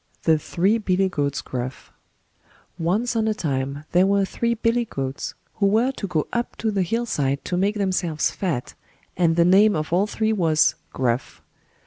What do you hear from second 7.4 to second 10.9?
to make themselves fat, and the name of all three was